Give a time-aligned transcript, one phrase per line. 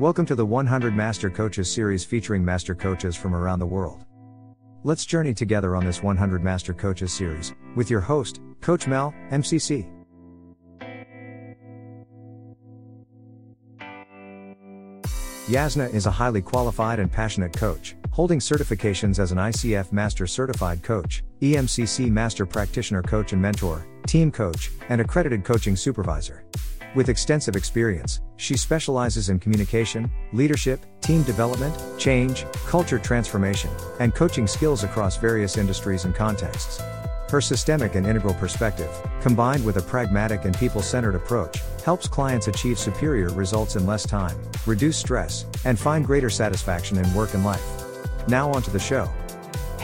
[0.00, 4.04] Welcome to the 100 Master Coaches series featuring master coaches from around the world.
[4.82, 9.88] Let's journey together on this 100 Master Coaches series with your host, Coach Mel, MCC.
[15.46, 20.82] Jasna is a highly qualified and passionate coach, holding certifications as an ICF Master Certified
[20.82, 26.44] Coach, EMCC Master Practitioner Coach and Mentor, Team Coach, and Accredited Coaching Supervisor.
[26.94, 34.46] With extensive experience, she specializes in communication, leadership, team development, change, culture transformation, and coaching
[34.46, 36.80] skills across various industries and contexts.
[37.30, 38.88] Her systemic and integral perspective,
[39.20, 44.06] combined with a pragmatic and people centered approach, helps clients achieve superior results in less
[44.06, 48.28] time, reduce stress, and find greater satisfaction in work and life.
[48.28, 49.10] Now, on to the show.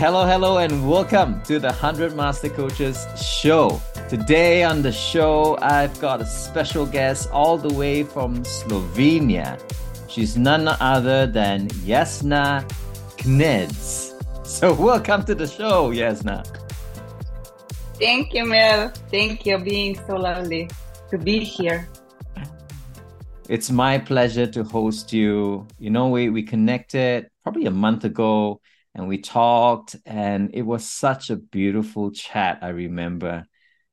[0.01, 3.83] Hello, hello, and welcome to the 100 Master Coaches show.
[4.09, 9.61] Today on the show, I've got a special guest all the way from Slovenia.
[10.09, 12.67] She's none other than Jasna
[13.19, 14.17] Knez.
[14.47, 16.47] So, welcome to the show, Jasna.
[17.99, 18.95] Thank you, Mel.
[19.11, 20.71] Thank you being so lovely
[21.11, 21.87] to be here.
[23.51, 25.67] It's my pleasure to host you.
[25.79, 28.63] You know, we, we connected probably a month ago
[28.95, 33.47] and we talked, and it was such a beautiful chat, I remember.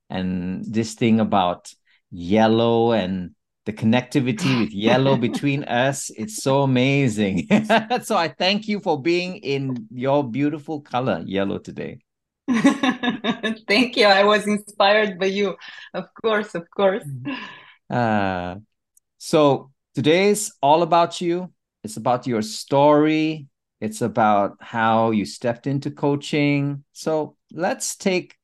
[0.10, 1.72] And this thing about
[2.10, 3.32] yellow and
[3.66, 7.48] the connectivity with yellow between us, it's so amazing.
[8.04, 12.00] so I thank you for being in your beautiful color, yellow, today.
[13.68, 14.06] Thank you.
[14.06, 15.58] I was inspired by you.
[15.94, 17.04] Of course, of course.
[17.90, 18.56] Uh,
[19.18, 21.52] so today's all about you.
[21.84, 23.48] It's about your story.
[23.80, 26.84] It's about how you stepped into coaching.
[26.94, 28.36] So let's take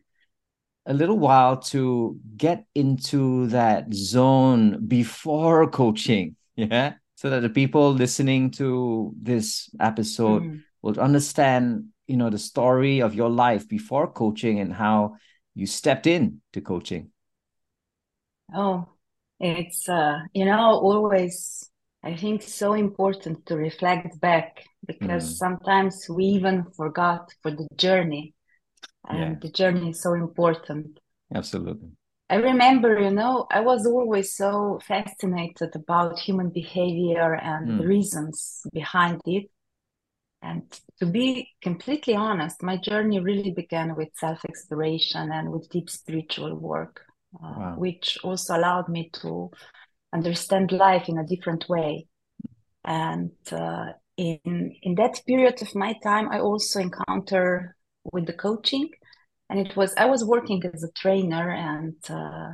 [0.86, 6.36] a little while to get into that zone before coaching.
[6.56, 6.94] Yeah.
[7.16, 10.62] So that the people listening to this episode mm.
[10.84, 15.16] will understand you know the story of your life before coaching and how
[15.56, 17.10] you stepped in to coaching
[18.54, 18.86] oh
[19.40, 21.70] it's uh you know always
[22.04, 25.38] i think so important to reflect back because mm.
[25.38, 28.34] sometimes we even forgot for the journey
[29.08, 29.40] and yeah.
[29.42, 31.00] the journey is so important
[31.34, 31.90] absolutely
[32.30, 37.78] i remember you know i was always so fascinated about human behavior and mm.
[37.80, 39.50] the reasons behind it
[40.44, 40.64] and
[41.00, 46.56] to be completely honest, my journey really began with self exploration and with deep spiritual
[46.56, 47.02] work,
[47.36, 47.76] uh, wow.
[47.78, 49.50] which also allowed me to
[50.14, 52.08] understand life in a different way.
[52.86, 57.76] And uh, in in that period of my time, I also encounter
[58.12, 58.90] with the coaching,
[59.50, 62.54] and it was I was working as a trainer and uh,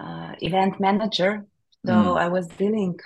[0.00, 1.44] uh event manager,
[1.84, 2.18] so mm.
[2.18, 2.98] I was dealing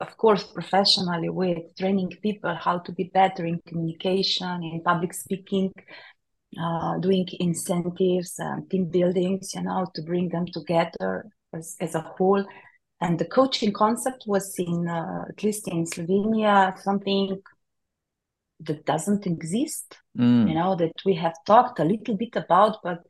[0.00, 5.72] of course, professionally with training people how to be better in communication, in public speaking,
[6.60, 12.00] uh, doing incentives and team buildings, you know, to bring them together as, as a
[12.00, 12.44] whole.
[13.00, 17.40] And the coaching concept was in, uh, at least in Slovenia, something
[18.60, 20.48] that doesn't exist, mm.
[20.48, 23.04] you know, that we have talked a little bit about, but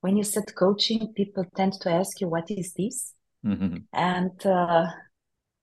[0.00, 3.12] when you said coaching, people tend to ask you, what is this?
[3.44, 3.78] Mm-hmm.
[3.92, 4.86] And uh,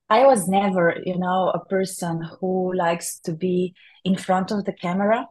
[0.09, 3.73] I was never, you know, a person who likes to be
[4.03, 5.27] in front of the camera,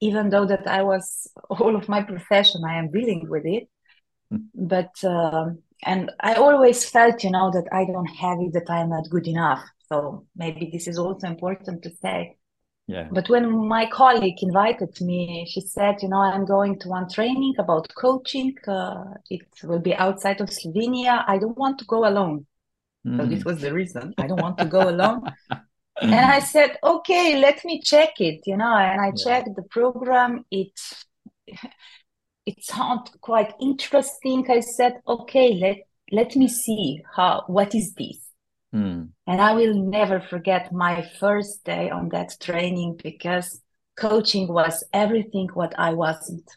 [0.00, 3.68] even though that I was all of my profession, I am dealing with it.
[4.32, 4.46] Mm.
[4.54, 8.80] But um, and I always felt, you know, that I don't have it, that I
[8.80, 9.62] am not good enough.
[9.88, 12.36] So maybe this is also important to say.
[12.86, 13.08] Yeah.
[13.10, 17.54] But when my colleague invited me, she said, you know, I'm going to one training
[17.58, 18.54] about coaching.
[18.68, 21.24] Uh, it will be outside of Slovenia.
[21.26, 22.46] I don't want to go alone.
[23.06, 23.18] Mm.
[23.18, 23.46] So this mm.
[23.46, 24.14] was the reason.
[24.18, 25.22] I don't want to go alone.
[26.00, 28.76] and I said, okay, let me check it, you know.
[28.76, 29.24] And I yeah.
[29.24, 30.44] checked the program.
[30.50, 30.78] It
[32.46, 34.50] it sounded quite interesting.
[34.50, 35.78] I said, okay, let
[36.12, 38.18] let me see how what is this.
[38.74, 39.10] Mm.
[39.26, 43.62] And I will never forget my first day on that training because
[43.96, 46.50] coaching was everything what I wasn't.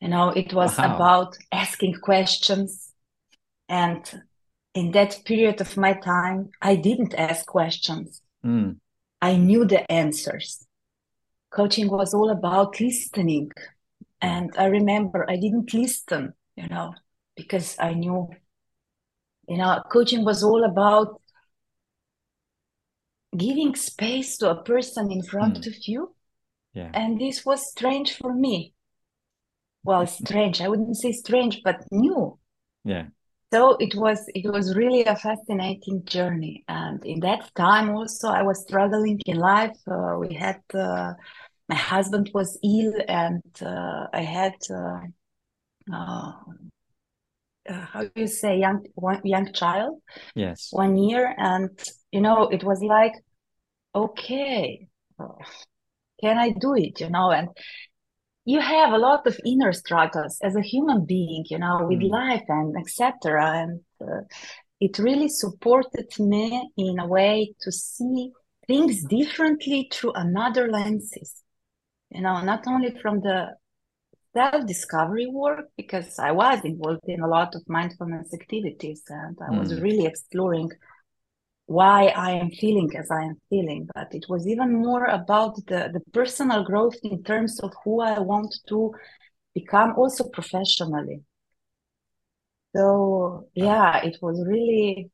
[0.00, 0.94] You know, it was wow.
[0.94, 2.92] about asking questions
[3.68, 4.22] and
[4.74, 8.22] in that period of my time, I didn't ask questions.
[8.44, 8.76] Mm.
[9.20, 10.66] I knew the answers.
[11.50, 13.52] Coaching was all about listening.
[14.22, 16.94] And I remember I didn't listen, you know,
[17.36, 18.28] because I knew,
[19.48, 21.20] you know, coaching was all about
[23.36, 25.66] giving space to a person in front mm.
[25.66, 26.14] of you.
[26.72, 26.90] Yeah.
[26.94, 28.74] And this was strange for me.
[29.82, 30.60] Well, strange.
[30.60, 32.38] I wouldn't say strange, but new.
[32.84, 33.06] Yeah
[33.52, 38.42] so it was it was really a fascinating journey and in that time also i
[38.42, 41.12] was struggling in life uh, we had uh,
[41.68, 45.00] my husband was ill and uh, i had uh,
[45.92, 46.32] uh,
[47.68, 50.00] uh, how do you say young one young child?
[50.34, 50.68] Yes.
[50.72, 51.70] One year and
[52.10, 53.12] you know it was like
[53.94, 54.88] okay
[56.20, 57.00] can i do it?
[57.00, 57.48] You know and
[58.44, 62.10] you have a lot of inner struggles as a human being you know with mm.
[62.10, 64.22] life and etc and uh,
[64.80, 68.32] it really supported me in a way to see
[68.66, 71.41] things differently through another lenses
[72.14, 73.54] you know not only from the
[74.34, 79.58] self-discovery work because i was involved in a lot of mindfulness activities and i mm.
[79.58, 80.70] was really exploring
[81.66, 85.90] why I am feeling as I am feeling, but it was even more about the,
[85.92, 88.92] the personal growth in terms of who I want to
[89.54, 91.22] become also professionally.
[92.74, 95.10] So yeah, it was really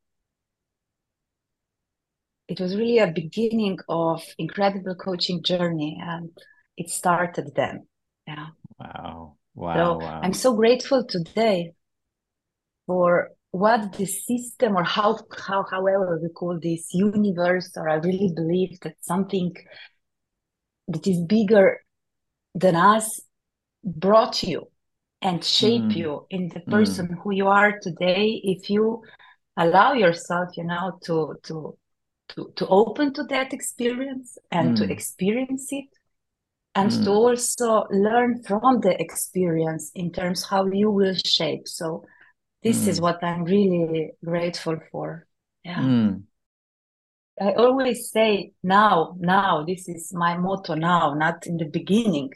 [2.48, 6.30] it was really a beginning of incredible coaching journey and
[6.78, 7.86] it started then.
[8.26, 8.46] Yeah.
[8.78, 9.36] Wow.
[9.54, 9.74] Wow.
[9.74, 10.20] So wow.
[10.22, 11.72] I'm so grateful today
[12.86, 18.30] for what the system or how how however we call this universe or i really
[18.36, 19.54] believe that something
[20.86, 21.80] that is bigger
[22.54, 23.20] than us
[23.82, 24.66] brought you
[25.22, 25.96] and shape mm.
[25.96, 27.22] you in the person mm.
[27.22, 29.02] who you are today if you
[29.56, 31.76] allow yourself you know to to
[32.28, 34.76] to, to open to that experience and mm.
[34.76, 35.88] to experience it
[36.74, 37.08] and to mm.
[37.08, 41.66] also learn from the experience in terms how you will shape.
[41.66, 42.04] So
[42.62, 42.88] this mm.
[42.88, 45.26] is what i'm really grateful for.
[45.64, 45.80] Yeah.
[45.80, 46.22] Mm.
[47.40, 52.30] i always say now now this is my motto now not in the beginning.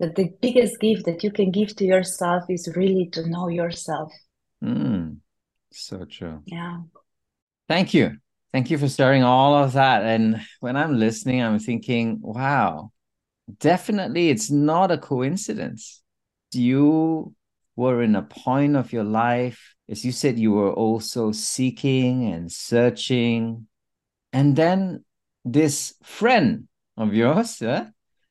[0.00, 4.12] That the biggest gift that you can give to yourself is really to know yourself.
[4.62, 5.18] Mm.
[5.72, 6.42] so true.
[6.46, 6.78] Yeah.
[7.68, 8.16] Thank you.
[8.52, 10.02] Thank you for sharing all of that.
[10.02, 12.90] And when i'm listening i'm thinking wow
[13.58, 16.02] definitely it's not a coincidence
[16.54, 17.34] you
[17.76, 22.50] were in a point of your life, as you said, you were also seeking and
[22.50, 23.66] searching.
[24.32, 25.04] And then
[25.44, 27.88] this friend of yours, yeah,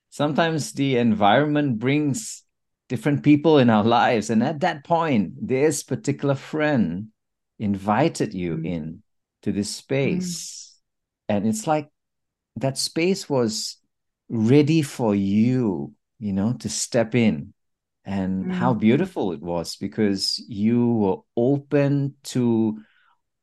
[0.10, 2.44] sometimes the environment brings
[2.90, 4.30] different people in our lives.
[4.30, 7.08] And at that point, this particular friend
[7.60, 8.66] invited you mm.
[8.66, 9.04] in
[9.44, 10.76] to this space.
[11.30, 11.36] Mm.
[11.36, 11.90] And it's like
[12.58, 13.78] that space was
[14.30, 17.54] ready for you, you know, to step in.
[18.06, 18.54] And mm.
[18.54, 22.80] how beautiful it was because you were open to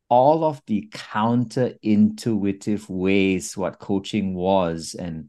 [0.08, 5.28] all of the counterintuitive ways what coaching was and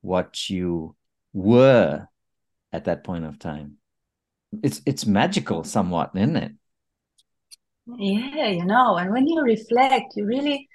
[0.00, 0.96] what you
[1.32, 2.06] were
[2.72, 3.76] at that point of time.
[4.62, 6.52] It's it's magical somewhat isn't it?
[7.86, 10.68] Yeah you know and when you reflect you really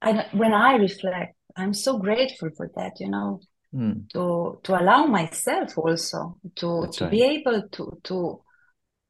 [0.00, 3.40] I, when i reflect i'm so grateful for that you know
[3.74, 4.08] mm.
[4.10, 7.10] to to allow myself also to That's to right.
[7.10, 8.42] be able to to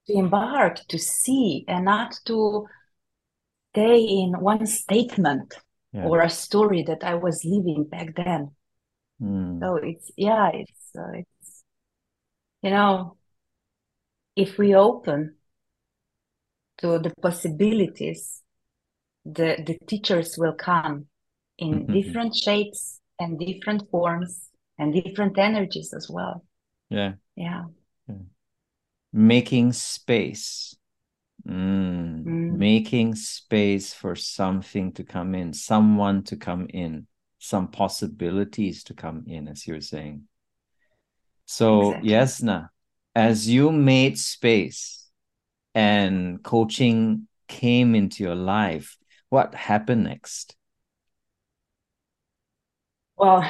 [0.07, 2.67] to embark to see and not to
[3.73, 5.55] stay in one statement
[5.93, 6.05] yeah.
[6.05, 8.51] or a story that I was living back then.
[9.21, 9.61] Mm.
[9.61, 11.65] So it's yeah, it's uh, it's
[12.63, 13.17] you know,
[14.37, 15.37] if we open
[16.79, 18.43] to the possibilities,
[19.25, 21.07] the the teachers will come
[21.59, 21.93] in mm-hmm.
[21.93, 24.49] different shapes and different forms
[24.79, 26.45] and different energies as well.
[26.89, 27.15] Yeah.
[27.37, 27.65] Yeah.
[28.09, 28.15] yeah.
[29.13, 30.77] Making space.
[31.47, 32.25] Mm.
[32.25, 32.59] Mm.
[32.59, 37.07] Making space for something to come in, someone to come in,
[37.39, 40.23] some possibilities to come in, as you were saying.
[41.47, 42.11] So, exactly.
[42.11, 42.69] Jasna,
[43.15, 45.09] as you made space
[45.75, 48.97] and coaching came into your life,
[49.31, 50.58] what happened next?
[53.19, 53.49] Well,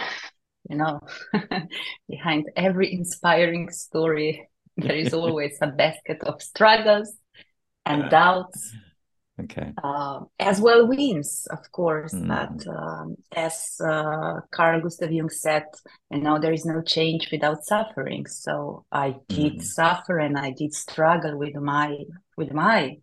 [0.69, 1.01] you know,
[2.09, 7.13] behind every inspiring story, there is always a basket of struggles
[7.85, 8.75] and doubts.
[9.41, 9.73] Okay.
[9.85, 12.27] Uh, as well wins, of course, mm.
[12.27, 15.65] but um, as uh, Carl Gustav Jung said,
[16.11, 18.27] you know, there is no change without suffering.
[18.27, 19.63] So I did mm.
[19.63, 21.99] suffer and I did struggle with my
[22.37, 22.97] with my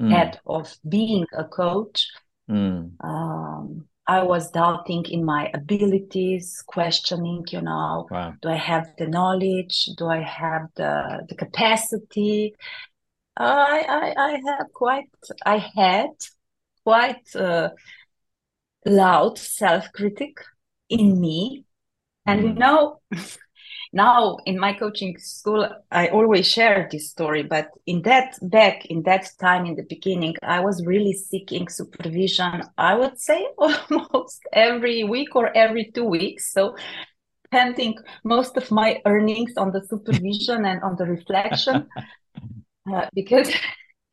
[0.00, 0.10] mm.
[0.10, 2.08] head of being a coach.
[2.48, 2.92] Mm.
[3.00, 8.34] Um, I was doubting in my abilities, questioning, you know, wow.
[8.42, 9.88] do I have the knowledge?
[9.96, 12.54] Do I have the, the capacity?
[13.36, 15.10] I, I, I have quite,
[15.46, 16.10] I had
[16.84, 17.72] quite a
[18.84, 20.38] loud self critic
[20.88, 21.64] in me.
[22.26, 22.48] And mm.
[22.48, 23.00] you know,
[23.94, 29.02] now in my coaching school i always share this story but in that back in
[29.04, 35.04] that time in the beginning i was really seeking supervision i would say almost every
[35.04, 36.76] week or every two weeks so
[37.46, 41.86] spending most of my earnings on the supervision and on the reflection
[42.92, 43.50] uh, because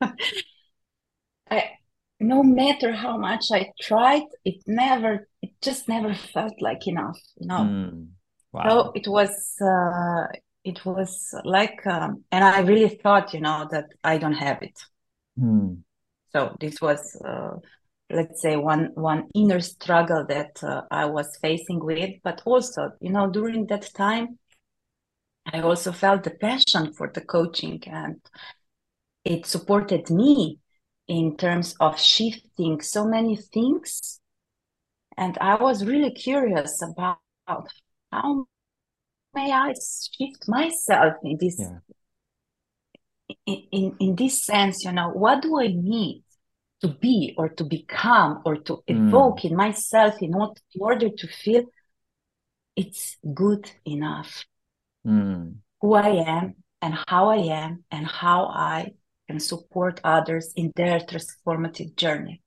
[1.50, 1.70] I,
[2.20, 7.46] no matter how much I tried, it never, it just never felt like enough, you
[7.48, 7.58] know.
[7.58, 8.08] Mm.
[8.52, 8.68] Wow.
[8.68, 10.26] So it was, uh,
[10.64, 14.78] it was like, um, and I really thought, you know, that I don't have it.
[15.38, 15.78] Mm.
[16.32, 17.56] So this was, uh,
[18.10, 22.20] let's say, one one inner struggle that uh, I was facing with.
[22.22, 24.38] But also, you know, during that time,
[25.52, 28.20] I also felt the passion for the coaching, and
[29.24, 30.58] it supported me
[31.08, 34.20] in terms of shifting so many things.
[35.16, 37.18] And I was really curious about
[38.12, 38.46] how
[39.34, 41.78] may I shift myself in this yeah.
[43.46, 46.22] in, in, in this sense, you know, what do I need
[46.82, 48.82] to be or to become or to mm.
[49.08, 49.50] evoke mm.
[49.50, 51.64] in myself in order, in order to feel
[52.76, 54.44] it's good enough.
[55.06, 55.56] Mm.
[55.80, 58.92] Who I am and how I am and how I
[59.28, 62.42] can support others in their transformative journey.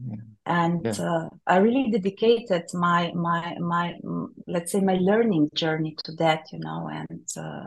[0.00, 0.16] Yeah.
[0.46, 0.92] And yeah.
[0.92, 3.94] Uh, I really dedicated my my my
[4.46, 7.66] let's say my learning journey to that, you know, and uh,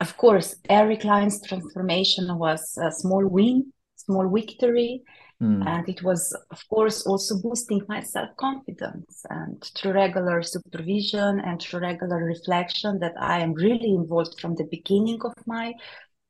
[0.00, 5.02] of course every client's transformation was a small win, small victory,
[5.42, 5.66] mm.
[5.66, 9.24] and it was of course also boosting my self confidence.
[9.30, 14.64] And through regular supervision and through regular reflection, that I am really involved from the
[14.64, 15.72] beginning of my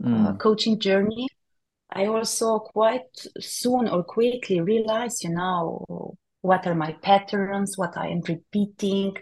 [0.00, 0.28] mm.
[0.28, 1.26] uh, coaching journey,
[1.92, 8.08] I also quite soon or quickly realized, you know, what are my patterns, what I
[8.08, 9.16] am repeating,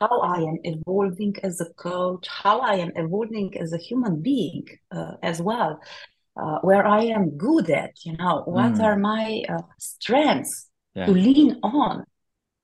[0.00, 4.66] how I am evolving as a coach, how I am evolving as a human being
[4.90, 5.80] uh, as well,
[6.36, 8.82] uh, where I am good at, you know, what mm.
[8.82, 11.06] are my uh, strengths yeah.
[11.06, 12.04] to lean on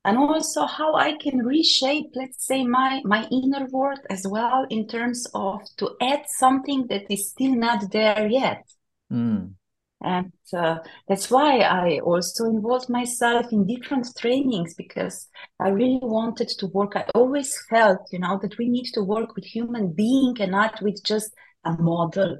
[0.04, 4.87] and also how i can reshape let's say my my inner world as well in
[4.87, 8.64] terms of to add something that is still not there yet
[9.12, 9.52] mm.
[10.02, 10.78] and uh,
[11.09, 15.28] that's why i also involved myself in different trainings because
[15.61, 19.35] i really wanted to work i always felt you know that we need to work
[19.35, 21.33] with human being and not with just
[21.64, 22.37] a model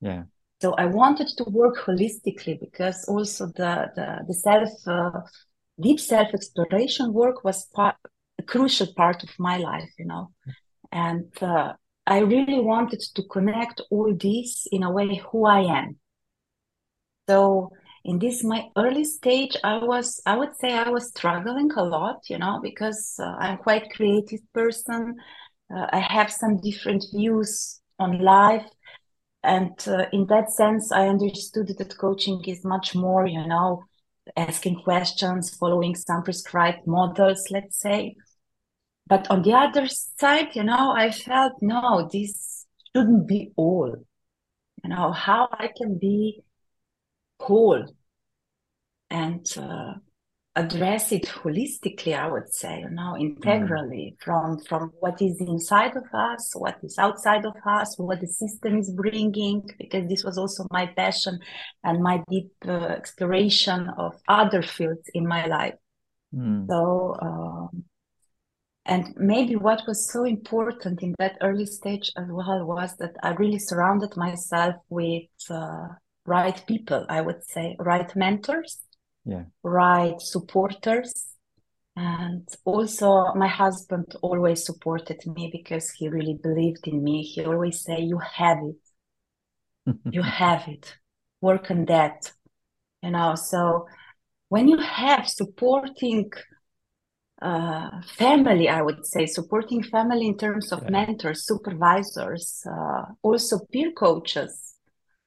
[0.00, 0.22] yeah
[0.60, 5.20] so i wanted to work holistically because also the the, the self uh,
[5.80, 7.96] deep self exploration work was part,
[8.38, 10.30] a crucial part of my life, you know.
[10.90, 11.74] And uh,
[12.06, 15.96] I really wanted to connect all this in a way who I am.
[17.28, 17.70] So
[18.04, 22.20] in this my early stage, I was I would say I was struggling a lot,
[22.30, 25.16] you know, because uh, I'm quite creative person.
[25.74, 28.66] Uh, I have some different views on life
[29.42, 33.84] and uh, in that sense i understood that coaching is much more you know
[34.36, 38.16] asking questions, following some prescribed models, let's say.
[39.06, 43.94] But on the other side, you know, I felt, no, this shouldn't be all.
[44.84, 46.42] You know, how I can be
[47.40, 47.84] whole
[49.10, 49.94] and uh,
[50.58, 54.24] address it holistically i would say you know integrally mm.
[54.24, 58.78] from from what is inside of us what is outside of us what the system
[58.78, 61.38] is bringing because this was also my passion
[61.84, 65.78] and my deep uh, exploration of other fields in my life
[66.34, 66.66] mm.
[66.68, 67.84] so um,
[68.84, 73.30] and maybe what was so important in that early stage as well was that i
[73.34, 75.86] really surrounded myself with uh,
[76.28, 78.78] right people i would say right mentors
[79.28, 79.44] yeah.
[79.62, 81.26] right supporters.
[81.96, 87.22] And also my husband always supported me because he really believed in me.
[87.22, 89.94] He always say you have it.
[90.10, 90.96] You have it.
[91.40, 92.32] Work on that.
[93.02, 93.86] You know so
[94.48, 96.30] when you have supporting
[97.40, 100.90] uh, family i would say supporting family in terms of yeah.
[100.90, 104.67] mentors supervisors uh, also peer coaches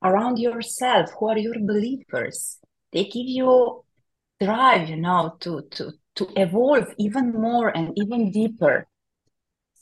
[0.03, 2.57] around yourself who are your believers.
[2.91, 3.83] They give you
[4.39, 8.87] drive you know to to to evolve even more and even deeper.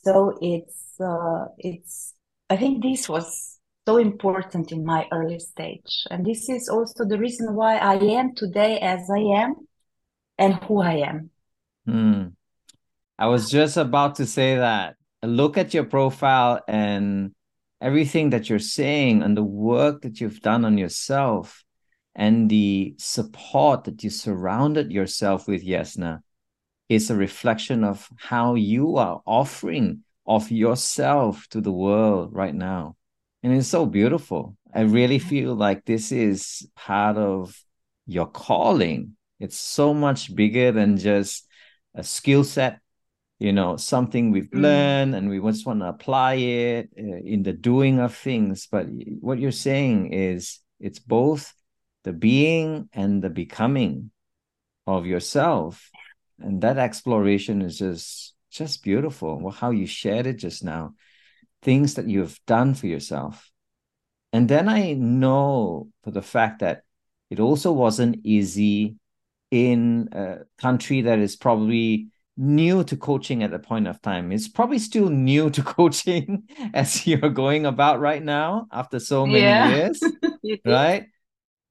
[0.03, 2.13] So it's uh, it's
[2.49, 6.05] i think this was so important in my early stage.
[6.11, 9.55] And this is also the reason why i am today as i am
[10.37, 11.29] and who i am.
[11.87, 12.33] Mm.
[13.17, 14.95] i was just about to say that.
[15.23, 17.33] Look at your profile and
[17.81, 21.63] everything that you're saying and the work that you've done on yourself
[22.15, 26.19] and the support that you surrounded yourself with, Jasna,
[26.89, 32.95] is a reflection of how you are offering of yourself to the world right now.
[33.41, 34.57] And it's so beautiful.
[34.73, 37.55] I really feel like this is part of
[38.05, 39.15] your calling.
[39.39, 41.47] It's so much bigger than just
[41.95, 42.79] a skill set,
[43.39, 44.61] you know, something we've mm.
[44.61, 48.67] learned and we just want to apply it uh, in the doing of things.
[48.69, 48.87] But
[49.21, 51.53] what you're saying is it's both
[52.03, 54.11] the being and the becoming
[54.85, 55.89] of yourself.
[56.37, 59.39] And that exploration is just just beautiful.
[59.39, 60.95] Well, how you shared it just now,
[61.61, 63.49] things that you have done for yourself.
[64.33, 66.83] And then I know for the fact that
[67.29, 68.95] it also wasn't easy
[69.51, 72.07] in a country that is probably
[72.39, 74.31] new to coaching at the point of time.
[74.31, 79.41] It's probably still new to coaching as you're going about right now after so many
[79.41, 79.75] yeah.
[79.75, 80.01] years,
[80.65, 81.07] right?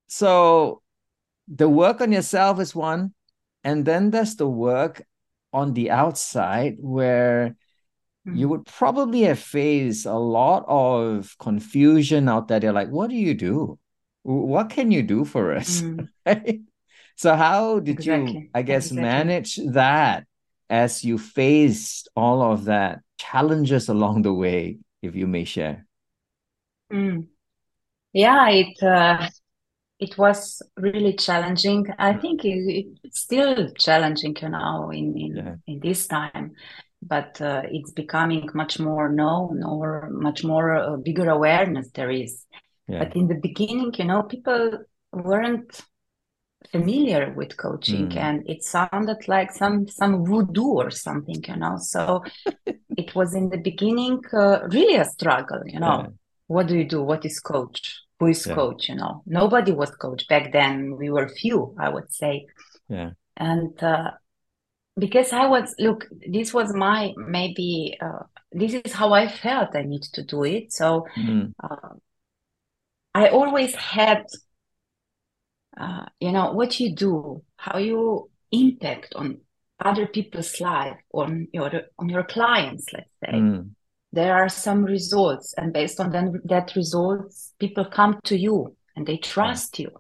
[0.09, 0.83] So
[1.49, 3.15] the work on yourself is one,
[3.65, 5.03] and then there's the work
[5.55, 7.57] on the outside where
[8.29, 8.37] mm.
[8.37, 12.61] you would probably have faced a lot of confusion out there.
[12.61, 13.79] They're like, what do you do?
[14.23, 15.81] What can you do for us?
[15.81, 16.09] Mm.
[16.27, 16.61] right?
[17.17, 18.33] So how did exactly.
[18.33, 19.03] you, I guess, exactly.
[19.03, 20.28] manage that
[20.71, 25.87] as you faced all of that challenges along the way, if you may share?
[26.93, 27.27] Mm.
[28.13, 29.29] Yeah, it uh,
[29.99, 31.87] it was really challenging.
[31.99, 35.55] I think it, it's still challenging, you know, in in, yeah.
[35.67, 36.53] in this time,
[37.03, 42.45] but uh, it's becoming much more known or much more uh, bigger awareness there is.
[42.87, 43.05] Yeah.
[43.05, 45.83] But in the beginning, you know, people weren't
[46.71, 48.17] familiar with coaching, mm.
[48.17, 51.77] and it sounded like some some voodoo or something, you know.
[51.79, 52.25] So
[52.97, 56.03] it was in the beginning uh, really a struggle, you know.
[56.03, 56.09] Yeah.
[56.47, 57.03] What do you do?
[57.03, 58.03] What is coach?
[58.19, 58.55] who is yeah.
[58.55, 62.47] coach you know nobody was coach back then we were few i would say
[62.89, 64.11] yeah and uh,
[64.99, 69.83] because i was look this was my maybe uh, this is how i felt i
[69.83, 71.53] need to do it so mm.
[73.15, 74.25] i always had
[75.79, 79.39] uh, you know what you do how you impact on
[79.81, 83.33] other people's life on your on your clients let's say.
[83.33, 83.71] Mm
[84.13, 89.07] there are some results and based on then that results people come to you and
[89.07, 89.91] they trust you.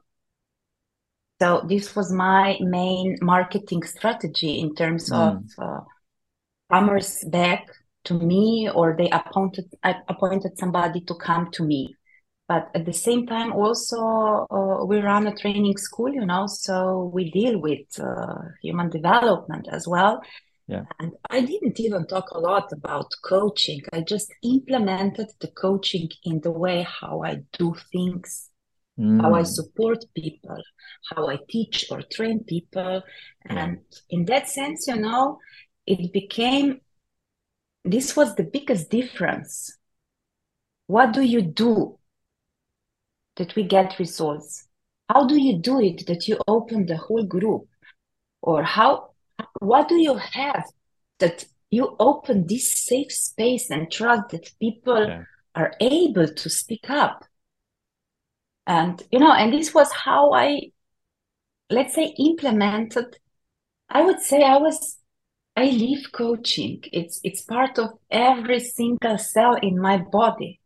[1.41, 5.17] So this was my main marketing strategy in terms mm.
[5.17, 5.81] of uh,
[6.73, 7.67] commerce back
[8.05, 11.95] to me or they appointed I appointed somebody to come to me
[12.49, 17.11] but at the same time also uh, we run a training school you know so
[17.13, 20.21] we deal with uh, human development as well
[20.69, 20.85] yeah.
[21.01, 23.81] And I didn't even talk a lot about coaching.
[23.91, 28.51] I just implemented the coaching in the way how I do things,
[29.01, 29.19] mm.
[29.23, 29.47] how I mm.
[29.47, 30.63] support people,
[31.11, 33.03] how I teach or train people.
[33.47, 33.65] Yeah.
[33.65, 33.79] And
[34.11, 35.39] in that sense, you know,
[35.87, 36.83] it became
[37.83, 39.75] this was the biggest difference.
[40.87, 41.99] What do you do
[43.39, 44.67] that we get results?
[45.09, 47.67] How do you do it that you open the whole group?
[48.43, 49.11] Or how
[49.61, 50.65] what do you have
[51.19, 55.23] that you open this safe space and trust that people yeah.
[55.55, 57.25] are able to speak up
[58.67, 60.61] and you know and this was how i
[61.71, 63.17] let's say implemented
[63.89, 64.99] i would say i was
[65.57, 70.61] i live coaching it's it's part of every single cell in my body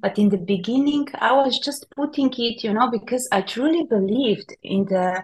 [0.00, 4.54] but in the beginning i was just putting it you know because i truly believed
[4.62, 5.22] in the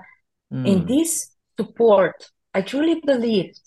[0.53, 0.66] mm.
[0.66, 3.61] in this support I truly believed.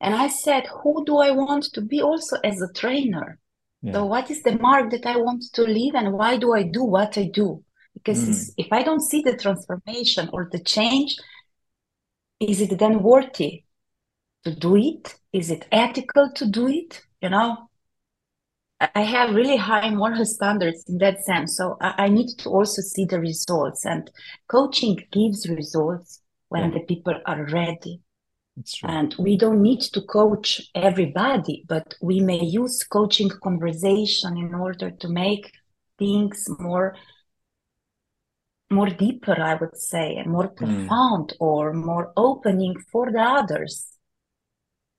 [0.00, 3.38] And I said, who do I want to be also as a trainer?
[3.82, 3.92] Yeah.
[3.92, 6.84] So, what is the mark that I want to leave and why do I do
[6.84, 7.62] what I do?
[7.94, 8.50] Because mm.
[8.56, 11.16] if I don't see the transformation or the change,
[12.40, 13.64] is it then worthy
[14.44, 15.14] to do it?
[15.32, 17.00] Is it ethical to do it?
[17.20, 17.68] You know,
[18.94, 21.56] I have really high moral standards in that sense.
[21.56, 24.10] So I, need to also see the results, and
[24.48, 26.78] coaching gives results when yeah.
[26.78, 28.00] the people are ready.
[28.82, 34.90] And we don't need to coach everybody, but we may use coaching conversation in order
[34.90, 35.50] to make
[35.98, 36.94] things more
[38.70, 40.54] more deeper, I would say, and more hmm.
[40.56, 41.36] profound mm.
[41.40, 43.91] or more opening for the others.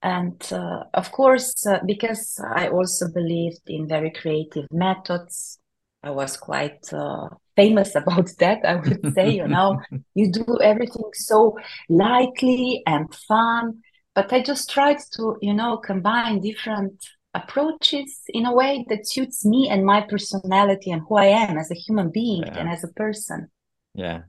[0.03, 5.59] And uh, of course, uh, because I also believed in very creative methods,
[6.03, 9.79] I was quite uh, famous about that i would say you know.
[10.15, 11.57] You do everything so
[11.89, 13.81] lightly and fun
[14.15, 16.93] but i just tried to you know combine different
[17.33, 21.71] approaches in a way that suits me and my personality and who i am as
[21.71, 22.57] a human being yeah.
[22.59, 23.49] and as a person.
[23.95, 24.21] Yeah.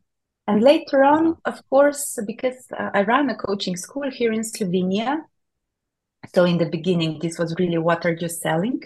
[0.46, 5.10] And later on of course because uh, i ran a coaching school here in slovenia
[6.34, 8.80] So in the beginning, this was really what are you selling?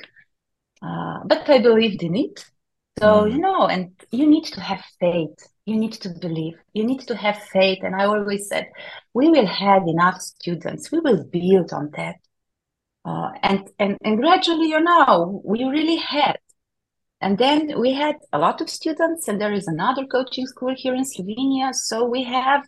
[0.83, 2.45] Uh, but I believed in it.
[2.99, 3.33] So, mm.
[3.33, 5.37] you know, and you need to have faith.
[5.67, 6.55] You need to believe.
[6.73, 7.79] You need to have faith.
[7.83, 8.67] And I always said,
[9.15, 10.91] we will have enough students.
[10.91, 12.17] We will build on that.
[13.05, 16.39] Uh, and, and, and gradually, you know, we really had.
[17.21, 20.95] And then we had a lot of students, and there is another coaching school here
[20.95, 21.75] in Slovenia.
[21.75, 22.65] So we have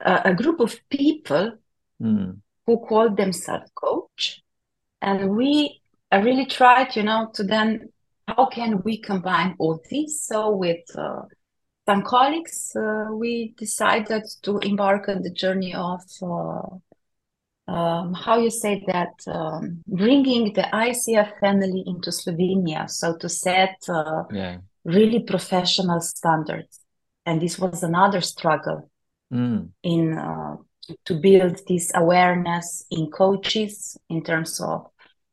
[0.00, 1.52] a, a group of people
[2.00, 2.38] mm.
[2.66, 4.42] Who called themselves coach.
[5.00, 7.88] And we I really tried, you know, to then
[8.28, 10.26] how can we combine all this?
[10.26, 11.22] So with uh,
[11.88, 18.50] some colleagues, uh, we decided to embark on the journey of uh, um, how you
[18.50, 24.58] say that um, bringing the ICF family into Slovenia, so to set uh, yeah.
[24.84, 26.80] really professional standards,
[27.24, 28.88] and this was another struggle
[29.32, 29.68] mm.
[29.82, 30.56] in uh,
[31.04, 34.86] to build this awareness in coaches in terms of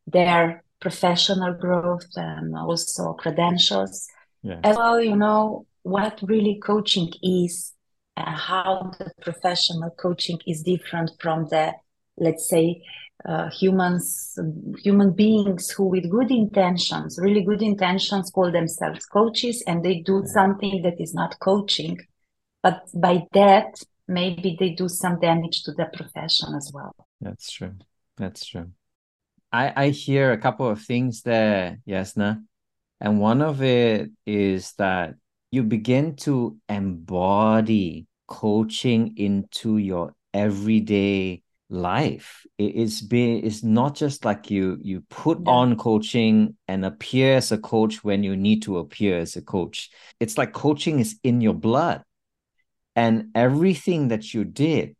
[0.08, 4.08] their professional growth and also credentials
[4.42, 4.60] yeah.
[4.64, 7.74] as well you know what really coaching is
[8.18, 11.74] and how the professional coaching is different from the
[12.18, 12.82] let's say
[13.26, 14.38] uh, humans
[14.84, 20.22] human beings who with good intentions really good intentions call themselves coaches and they do
[20.26, 20.34] yeah.
[20.34, 21.98] something that is not coaching
[22.62, 23.74] but by that
[24.08, 26.96] maybe they do some damage to the profession as well.
[27.22, 27.74] That's true.
[28.18, 28.72] That's true.
[29.52, 32.44] I i hear a couple of things there Jasna
[33.00, 35.16] and one of it is that
[35.52, 42.46] you begin to embody coaching into your everyday life.
[42.58, 45.52] It's be it's not just like you you put yeah.
[45.52, 49.90] on coaching and appear as a coach when you need to appear as a coach.
[50.20, 52.04] It's like coaching is in your blood
[52.96, 54.96] and everything that you did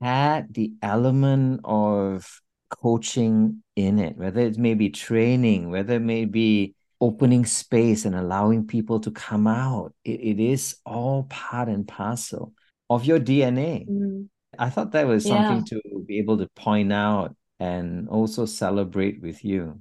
[0.00, 2.40] had the element of
[2.70, 8.14] coaching in it whether it may be training whether it may be opening space and
[8.14, 12.52] allowing people to come out it, it is all part and parcel
[12.88, 15.80] of your dna mm I thought that was something yeah.
[15.80, 19.80] to be able to point out and also celebrate with you.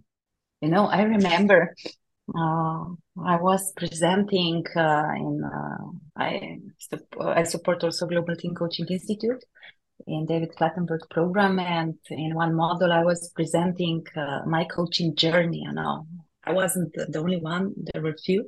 [0.61, 1.75] You know, I remember
[2.35, 2.85] uh,
[3.23, 5.77] I was presenting uh, in uh,
[6.17, 6.59] I
[7.19, 9.43] I support also Global Team Coaching Institute
[10.07, 15.63] in David Clutterbuck program, and in one model I was presenting uh, my coaching journey.
[15.65, 16.07] You know,
[16.43, 18.47] I wasn't the only one; there were few,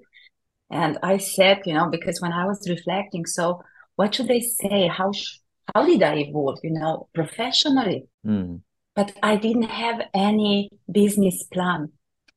[0.70, 3.62] and I said, you know, because when I was reflecting, so
[3.96, 4.88] what should I say?
[4.88, 5.39] How sh-
[5.74, 8.08] how did I evolve, you know, professionally?
[8.26, 8.62] Mm.
[8.96, 11.91] But I didn't have any business plan.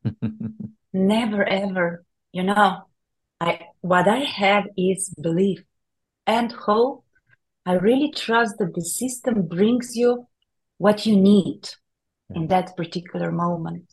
[0.95, 2.85] Never ever, you know.
[3.41, 5.63] I what I have is belief
[6.27, 7.05] and hope.
[7.67, 10.29] I really trust that the system brings you
[10.79, 11.69] what you need
[12.35, 13.93] in that particular moment.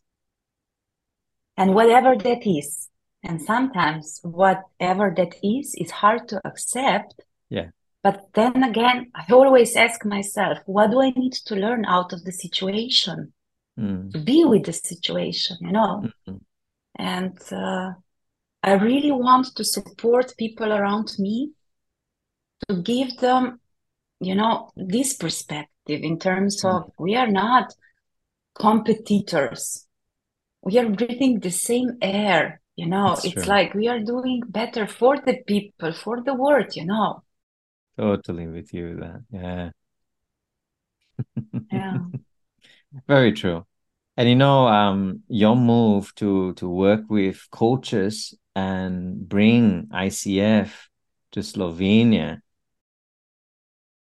[1.58, 2.90] And whatever that is,
[3.24, 7.24] and sometimes whatever that is is hard to accept.
[7.50, 7.70] Yeah.
[8.04, 12.24] But then again, I always ask myself, what do I need to learn out of
[12.24, 13.34] the situation?
[13.80, 14.12] Mm.
[14.12, 16.04] To be with the situation, you know?
[16.28, 16.38] Mm-hmm.
[17.02, 17.94] And uh,
[18.62, 21.50] I really want to support people around me
[22.70, 23.60] to give them,
[24.20, 26.70] you know, this perspective in terms mm.
[26.70, 27.74] of we are not
[28.54, 29.88] competitors.
[30.62, 33.16] We are breathing the same air, you know?
[33.16, 33.44] That's it's true.
[33.46, 37.24] like we are doing better for the people, for the world, you know?
[37.98, 39.24] Totally with you that.
[39.32, 39.70] Yeah.
[41.72, 41.98] Yeah.
[43.08, 43.66] Very true.
[44.22, 50.70] And you know, um, your move to to work with coaches and bring ICF
[51.32, 52.40] to Slovenia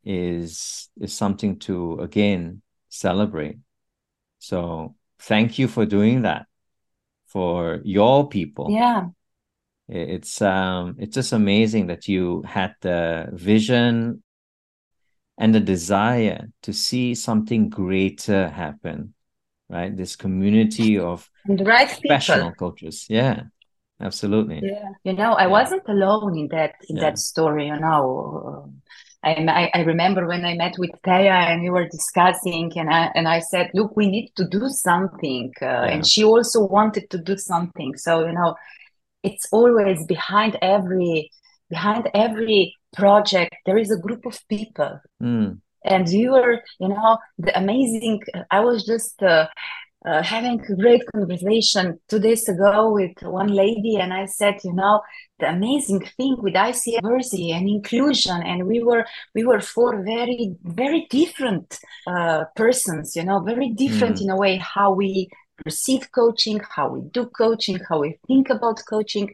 [0.04, 3.56] is is something to again celebrate.
[4.38, 6.44] So thank you for doing that
[7.24, 8.70] for your people.
[8.70, 9.06] Yeah
[9.88, 14.22] it's um it's just amazing that you had the vision
[15.36, 19.12] and the desire to see something greater happen
[19.72, 22.70] right this community of the right professional people.
[22.70, 23.42] coaches yeah
[24.00, 25.48] absolutely yeah you know i yeah.
[25.48, 27.02] wasn't alone in that in yeah.
[27.02, 28.72] that story you know
[29.24, 33.28] I, I remember when I met with Taya and we were discussing, and I, and
[33.28, 35.84] I said, "Look, we need to do something," uh, yeah.
[35.84, 37.96] and she also wanted to do something.
[37.96, 38.56] So you know,
[39.22, 41.30] it's always behind every
[41.70, 45.58] behind every project there is a group of people mm.
[45.84, 49.46] And you were you know the amazing i was just uh,
[50.04, 54.72] uh, having a great conversation two days ago with one lady, and I said, you
[54.72, 55.00] know,
[55.38, 60.56] the amazing thing with ICF diversity and inclusion, and we were we were four very
[60.64, 64.22] very different uh, persons, you know, very different mm.
[64.22, 65.28] in a way how we
[65.64, 69.30] perceive coaching, how we do coaching, how we think about coaching.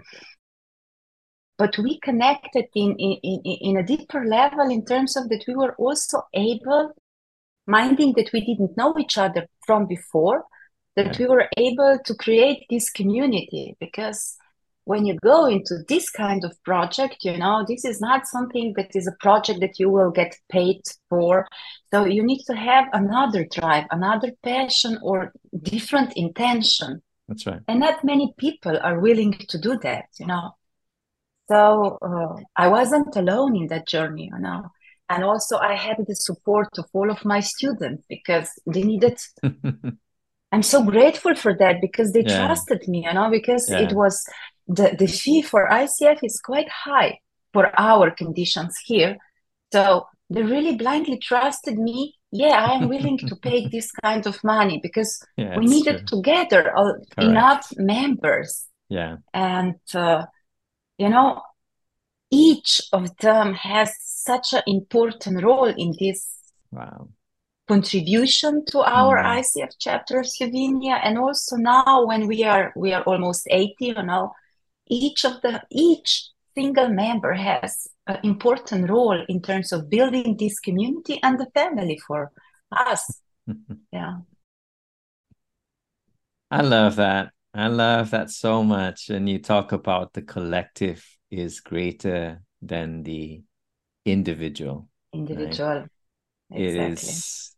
[1.58, 5.54] But we connected in, in, in, in a deeper level in terms of that we
[5.54, 6.92] were also able,
[7.66, 10.44] minding that we didn't know each other from before,
[10.94, 13.76] that we were able to create this community.
[13.80, 14.36] Because
[14.88, 18.96] when you go into this kind of project you know this is not something that
[18.96, 21.46] is a project that you will get paid for.
[21.90, 27.02] So you need to have another drive another passion or different intention.
[27.28, 27.60] That's right.
[27.68, 30.54] And not many people are willing to do that you know
[31.48, 34.62] so uh, i wasn't alone in that journey you know
[35.08, 39.18] and also i had the support of all of my students because they needed
[40.50, 42.46] I'm so grateful for that because they yeah.
[42.46, 43.80] trusted me, you know, because yeah.
[43.80, 44.24] it was
[44.66, 47.18] the, the fee for ICF is quite high
[47.52, 49.18] for our conditions here.
[49.72, 52.14] So they really blindly trusted me.
[52.30, 56.18] Yeah, I am willing to pay this kind of money because yeah, we needed true.
[56.18, 58.66] together uh, enough members.
[58.88, 59.16] Yeah.
[59.34, 60.26] And, uh,
[60.98, 61.42] you know,
[62.30, 66.28] each of them has such an important role in this
[66.70, 67.08] wow
[67.68, 69.38] contribution to our mm.
[69.38, 70.98] ICF chapter of Slovenia.
[71.04, 74.32] And also now when we are we are almost 80, you know,
[74.88, 80.58] each of the each single member has an important role in terms of building this
[80.58, 82.32] community and the family for
[82.72, 83.20] us.
[83.92, 84.16] yeah.
[86.50, 87.32] I love that.
[87.54, 89.08] I love that so much.
[89.08, 93.42] And you talk about the collective is greater than the
[94.04, 94.88] individual.
[95.12, 95.68] Individual.
[95.68, 95.88] Right?
[96.50, 96.86] Exactly.
[96.88, 97.56] It is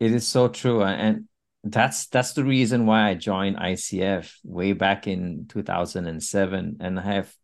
[0.00, 1.24] it is so true, and
[1.64, 7.34] that's that's the reason why I joined ICF way back in 2007, and I have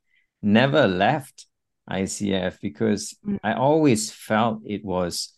[0.41, 1.47] never left
[1.91, 3.39] ICF because mm.
[3.43, 5.33] I always felt it was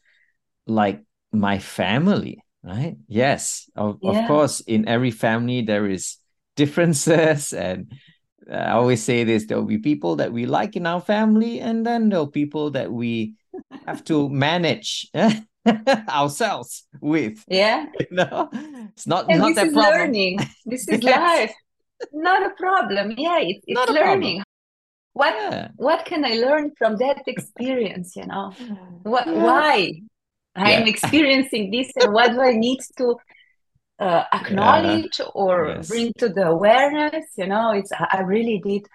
[0.67, 2.97] like my family, right?
[3.09, 4.21] Yes, of, yeah.
[4.21, 6.19] of course, in every family there is
[6.57, 7.93] differences and
[8.51, 11.85] uh, I always say this there'll be people that we like in our family, and
[11.85, 13.35] then there'll people that we
[13.87, 15.11] have to manage
[16.09, 17.45] ourselves with.
[17.49, 17.87] Yeah.
[18.01, 18.49] You know,
[18.93, 19.95] it's not and not this that is problem.
[19.95, 20.39] learning.
[20.65, 21.17] This is yes.
[21.17, 21.55] life.
[22.13, 23.15] Not a problem.
[23.17, 24.43] Yeah, it, it's not learning.
[25.15, 25.69] What yeah.
[25.77, 28.15] what can I learn from that experience?
[28.15, 28.53] You know,
[29.03, 29.43] what yeah.
[29.43, 29.93] why
[30.55, 30.87] I'm yeah.
[30.87, 33.17] experiencing this, and what do I need to
[33.99, 35.89] uh, acknowledge or yes.
[35.89, 37.27] bring to the awareness?
[37.37, 38.87] You know, it's I really did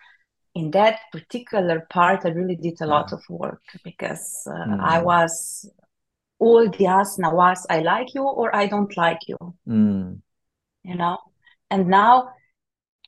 [0.56, 2.26] in that particular part.
[2.26, 4.80] I really did a lot of work because uh, mm.
[4.80, 5.70] I was
[6.40, 9.38] all the asana was I like you or I don't like you.
[9.68, 10.22] Mm.
[10.84, 11.20] You know?
[11.70, 12.32] And now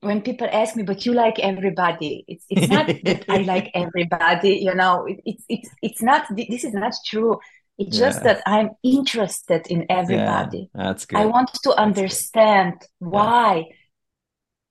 [0.01, 4.58] when people ask me, but you like everybody, it's it's not that I like everybody,
[4.58, 7.39] you know, it, it's it's it's not this is not true.
[7.78, 8.06] It's yeah.
[8.06, 10.70] just that I'm interested in everybody.
[10.76, 11.20] Yeah, that's good.
[11.20, 13.66] I want to understand why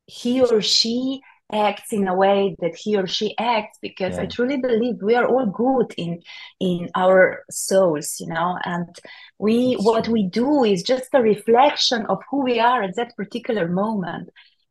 [0.06, 1.20] he or she
[1.52, 4.22] acts in a way that he or she acts because yeah.
[4.22, 6.20] i truly believe we are all good in
[6.60, 8.96] in our souls you know and
[9.38, 13.68] we what we do is just a reflection of who we are at that particular
[13.68, 14.30] moment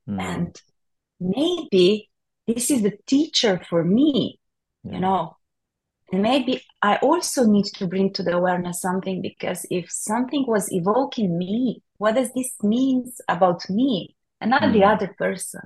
[0.09, 0.19] mm.
[0.19, 0.59] and
[1.19, 2.09] maybe
[2.47, 4.39] this is the teacher for me
[4.83, 4.93] yeah.
[4.93, 5.37] you know
[6.11, 10.71] and maybe i also need to bring to the awareness something because if something was
[10.71, 14.73] evoking me what does this mean about me and not mm.
[14.73, 15.61] the other person?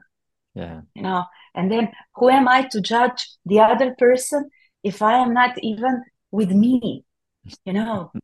[0.54, 0.82] Yeah.
[0.94, 4.50] You know and then who am i to judge the other person
[4.84, 7.06] if i am not even with me?
[7.66, 8.12] You know?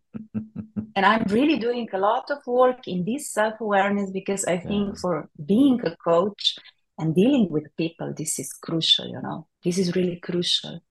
[0.94, 5.02] And i'm really doing a lot of work in this self-awareness because i think yeah.
[5.02, 6.58] for being a coach
[6.98, 9.48] and dealing with people this is crucial you know?
[9.64, 10.82] This is really crucial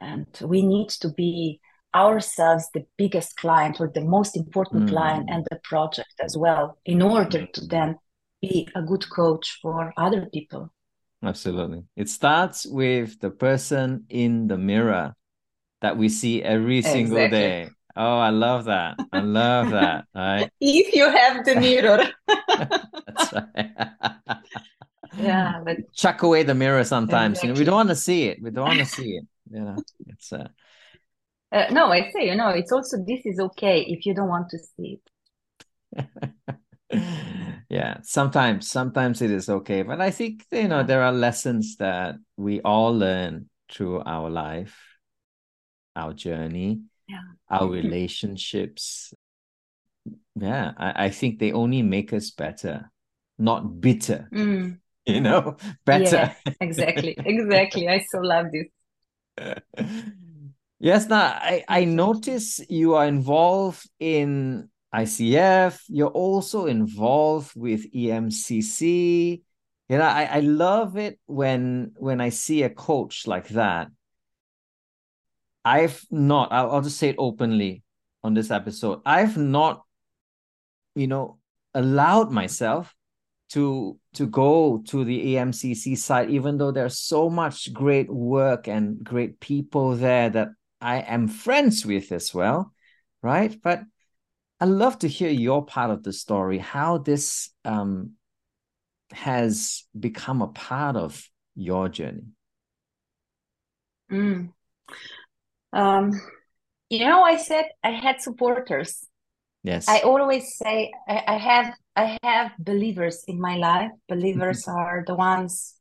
[0.00, 1.60] and we need to be
[1.94, 4.90] ourselves the biggest client or the most important mm.
[4.90, 7.96] client and the project as well in order to then
[8.40, 10.72] be a good coach for other people
[11.22, 11.82] Absolutely.
[11.96, 15.14] It starts with the person in the mirror
[15.82, 17.38] that we see every single exactly.
[17.38, 17.68] day.
[17.96, 18.98] Oh, I love that.
[19.12, 20.04] I love that.
[20.14, 20.50] Right.
[20.60, 22.08] If you have the mirror.
[22.26, 23.70] That's right.
[25.18, 27.38] yeah, but chuck away the mirror sometimes.
[27.38, 27.48] Exactly.
[27.48, 28.38] You know, we don't want to see it.
[28.42, 29.24] We don't want to see it.
[29.50, 30.48] You know, it's uh...
[31.52, 34.48] uh no, I say, you know, it's also this is okay if you don't want
[34.50, 35.00] to see
[35.96, 36.08] it.
[37.68, 42.14] yeah sometimes sometimes it is okay but i think you know there are lessons that
[42.36, 44.76] we all learn through our life
[45.96, 47.22] our journey yeah.
[47.48, 49.12] our relationships
[50.36, 52.90] Yeah, I, I think they only make us better,
[53.38, 54.28] not bitter.
[54.32, 54.78] Mm.
[55.06, 56.36] You know, better.
[56.44, 57.16] Yeah, exactly.
[57.18, 57.88] exactly.
[57.88, 58.66] I so love this.
[60.78, 65.82] yes, now I, I notice you are involved in ICF.
[65.88, 69.42] You're also involved with EMCC.
[69.88, 73.88] You know, I, I love it when when I see a coach like that.
[75.64, 77.82] I've not, I'll, I'll just say it openly
[78.22, 79.00] on this episode.
[79.04, 79.82] I've not,
[80.94, 81.38] you know,
[81.74, 82.94] allowed myself
[83.50, 89.02] to to go to the EMCC site, even though there's so much great work and
[89.02, 90.48] great people there that
[90.80, 92.72] I am friends with as well,
[93.22, 93.56] right?
[93.62, 93.82] But
[94.60, 98.12] I love to hear your part of the story, how this um,
[99.12, 102.26] has become a part of your journey.
[104.10, 104.52] Mm.
[105.72, 106.12] Um,
[106.88, 109.06] you know, I said I had supporters.
[109.62, 109.88] Yes.
[109.88, 113.90] I always say I, I have I have believers in my life.
[114.08, 115.74] Believers are the ones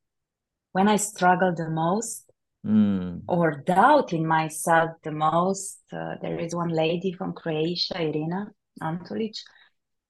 [0.74, 2.30] when I struggle the most
[2.66, 3.22] mm.
[3.28, 5.80] or doubt in myself the most.
[5.94, 9.38] Uh, there is one lady from Croatia, Irina Antolic.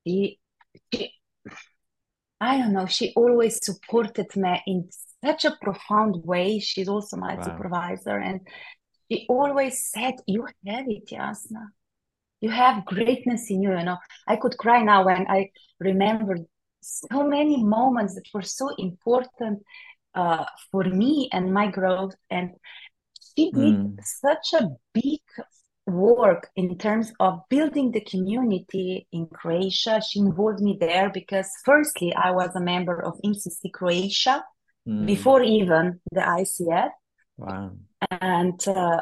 [0.08, 0.40] She,
[0.92, 1.12] she,
[2.42, 4.90] I don't know, she always supported me in
[5.24, 6.60] such a profound way.
[6.60, 7.44] She's also my wow.
[7.44, 8.18] supervisor.
[8.18, 8.48] And
[9.12, 11.68] she always said, You have it, Jasna
[12.42, 13.98] you have greatness in you you know.
[14.28, 15.50] I could cry now when i
[15.80, 16.38] remember
[16.82, 19.64] so many moments that were so important
[20.16, 22.16] uh, for me and my growth.
[22.30, 22.52] And
[23.36, 23.98] she did mm.
[24.02, 25.22] such a big
[25.86, 30.02] work in terms of building the community in croatia.
[30.08, 34.44] She involved me there because firstly i was a member of emcc croatia
[34.88, 35.08] mm.
[35.08, 36.92] before even the icf
[37.38, 37.72] wow.
[38.12, 39.02] And uh,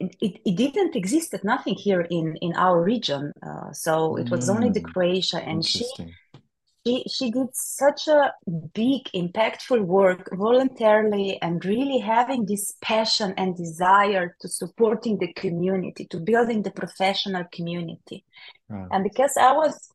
[0.00, 4.48] it, it didn't exist at nothing here in in our region uh, so it was
[4.48, 5.84] mm, only the mm, croatia and she
[6.86, 8.32] she she did such a
[8.74, 16.06] big impactful work voluntarily and really having this passion and desire to supporting the community
[16.06, 18.24] to building the professional community.
[18.68, 18.88] Right.
[18.92, 19.90] and because i was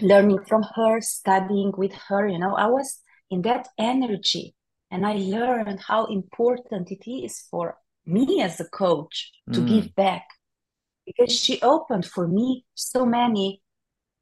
[0.00, 4.54] learning from her studying with her you know i was in that energy
[4.90, 9.68] and i learned how important it is for me as a coach to mm.
[9.68, 10.26] give back
[11.06, 13.60] because she opened for me so many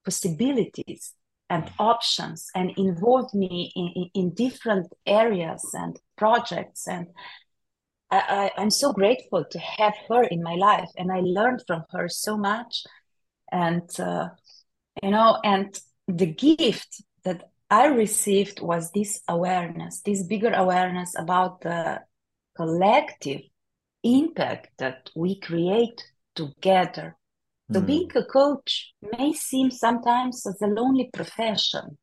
[0.04, 1.14] possibilities
[1.48, 7.08] and options and involved me in, in, in different areas and projects and
[8.10, 11.84] I, I, am so grateful to have her in my life and i learned from
[11.90, 12.84] her so much
[13.52, 14.28] and uh,
[15.02, 21.60] you know and the gift that i received was this awareness this bigger awareness about
[21.62, 22.00] the
[22.56, 23.42] collective
[24.02, 27.16] impact that we create together.
[27.72, 27.86] So, mm.
[27.86, 31.98] being a coach may seem sometimes as a lonely profession.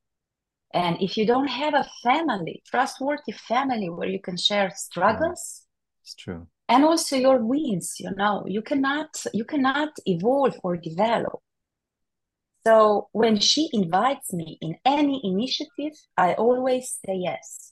[0.73, 6.01] And if you don't have a family, trustworthy family where you can share struggles, yeah,
[6.03, 6.47] it's true.
[6.69, 11.39] And also your wins, you know, you cannot you cannot evolve or develop.
[12.65, 17.71] So when she invites me in any initiative, I always say yes.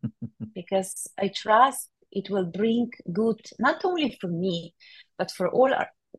[0.54, 4.74] because I trust it will bring good not only for me
[5.18, 5.72] but for all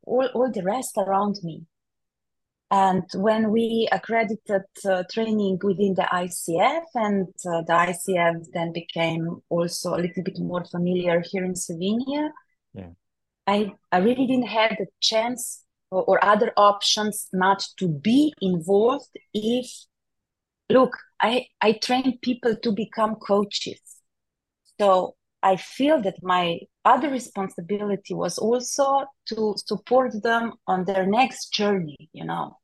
[0.03, 1.65] all, all the rest around me
[2.69, 9.41] and when we accredited uh, training within the ICF, and uh, the ICF then became
[9.47, 12.29] also a little bit more familiar here in Slovenia,
[12.73, 12.89] yeah.
[13.45, 19.15] I, I really didn't have the chance or, or other options not to be involved
[19.33, 19.71] if,
[20.69, 23.79] look, I, I train people to become coaches.
[24.77, 31.53] So I feel that my other responsibility was also to support them on their next
[31.53, 32.57] journey, you know.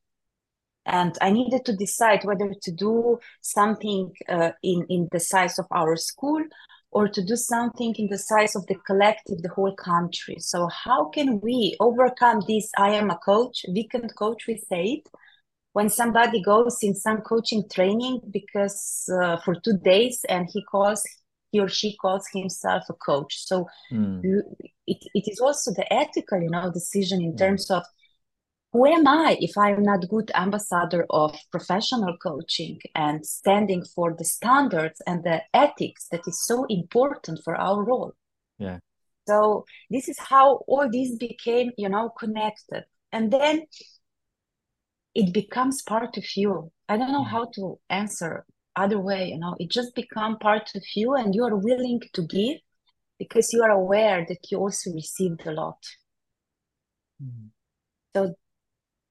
[0.85, 5.65] And I needed to decide whether to do something uh, in, in the size of
[5.71, 6.43] our school
[6.91, 10.35] or to do something in the size of the collective, the whole country.
[10.39, 12.69] So, how can we overcome this?
[12.77, 15.09] I am a coach, weekend coach, we say it.
[15.71, 21.03] When somebody goes in some coaching training because uh, for two days and he calls
[21.53, 23.45] he or she calls himself a coach.
[23.45, 24.21] So mm.
[24.87, 27.83] it, it is also the ethical, you know, decision in terms of
[28.71, 34.25] who am I if I'm not good ambassador of professional coaching and standing for the
[34.25, 38.13] standards and the ethics that is so important for our role.
[38.57, 38.79] Yeah.
[39.27, 42.85] So this is how all this became, you know, connected.
[43.11, 43.65] And then
[45.13, 46.71] it becomes part of you.
[46.89, 47.29] I don't know hmm.
[47.29, 48.43] how to answer
[48.75, 52.21] other way you know it just become part of you and you are willing to
[52.23, 52.57] give
[53.19, 55.77] because you are aware that you also received a lot
[57.21, 57.49] mm.
[58.15, 58.33] so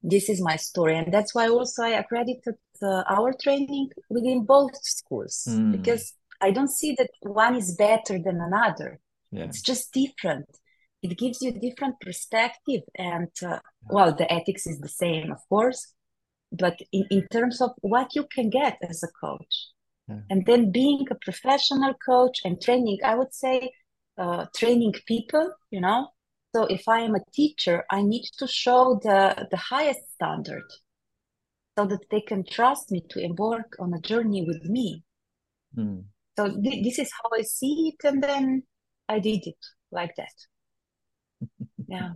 [0.03, 4.77] this is my story and that's why also i accredited uh, our training within both
[4.83, 5.73] schools mm.
[5.73, 8.99] because i don't see that one is better than another
[9.31, 9.45] yeah.
[9.45, 10.47] it's just different
[11.03, 13.59] it gives you different perspective and uh,
[13.91, 15.95] well the ethics is the same of course
[16.53, 19.69] but in, in terms of what you can get as a coach
[20.09, 20.21] yeah.
[20.31, 23.71] and then being a professional coach and training i would say
[24.19, 26.09] uh, training people you know
[26.55, 30.71] so if I am a teacher, I need to show the, the highest standard
[31.79, 35.03] so that they can trust me to embark on a journey with me.
[35.77, 36.05] Mm.
[36.39, 38.65] So th- this is how I see it, and then
[39.09, 39.57] I did it
[39.91, 41.49] like that.
[41.89, 42.13] yeah,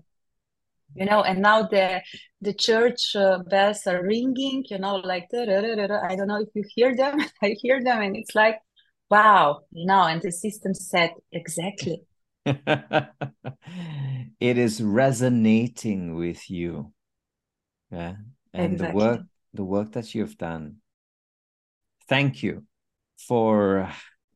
[0.97, 1.23] you know.
[1.23, 2.03] And now the
[2.41, 4.65] the church uh, bells are ringing.
[4.69, 7.19] You know, like I don't know if you hear them.
[7.43, 8.59] I hear them, and it's like,
[9.11, 10.03] wow, you know.
[10.03, 12.03] And the system said exactly
[12.47, 13.09] it
[14.57, 16.93] is resonating with you
[17.91, 18.15] yeah
[18.55, 18.87] and exactly.
[18.87, 19.21] the work
[19.55, 20.77] the work that you've done
[22.09, 22.63] thank you
[23.19, 23.91] for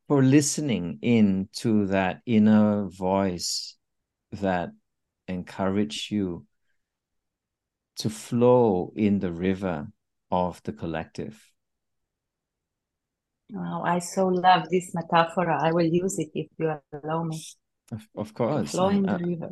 [0.08, 3.76] for listening in to that inner voice
[4.32, 4.70] that
[5.28, 6.44] encouraged you
[8.00, 9.88] to flow in the river
[10.30, 11.50] of the collective
[13.52, 15.50] Wow, I so love this metaphor.
[15.50, 17.42] I will use it if you allow me.
[17.90, 18.70] Of, of course.
[18.70, 19.50] Flowing uh, the river.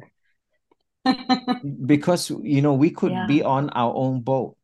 [1.86, 3.26] because you know we could yeah.
[3.26, 4.57] be on our own boat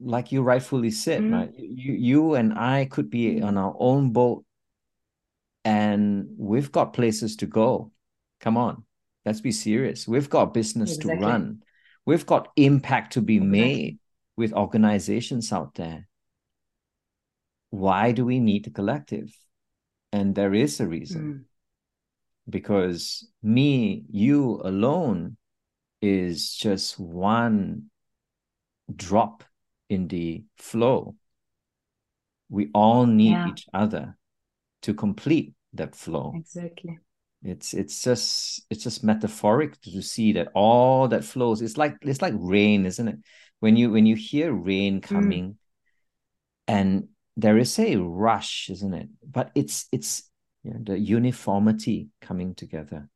[0.00, 1.32] like you rightfully said mm.
[1.32, 4.44] right you you and i could be on our own boat
[5.64, 7.90] and we've got places to go
[8.40, 8.84] come on
[9.24, 11.18] let's be serious we've got business exactly.
[11.18, 11.62] to run
[12.06, 13.98] we've got impact to be made
[14.36, 16.08] with organizations out there
[17.70, 19.34] why do we need a collective
[20.12, 21.44] and there is a reason mm
[22.48, 25.36] because me, you alone
[26.00, 27.84] is just one
[28.94, 29.44] drop
[29.88, 31.14] in the flow.
[32.48, 33.48] We all need yeah.
[33.48, 34.16] each other
[34.82, 36.32] to complete that flow.
[36.34, 36.98] Exactly.
[37.44, 41.60] It's it's just it's just metaphoric to see that all that flows.
[41.60, 43.18] It's like it's like rain, isn't it?
[43.60, 45.02] When you when you hear rain mm.
[45.02, 45.56] coming, mm.
[46.68, 49.08] and there is a rush, isn't it?
[49.28, 50.30] But it's it's
[50.62, 53.08] yeah, the uniformity coming together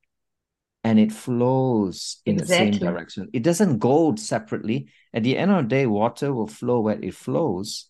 [0.87, 2.71] and it flows in exactly.
[2.71, 6.47] the same direction it doesn't go separately at the end of the day water will
[6.47, 7.89] flow where it flows